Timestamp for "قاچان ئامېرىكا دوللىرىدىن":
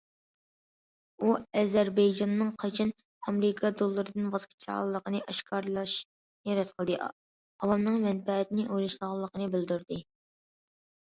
2.63-4.31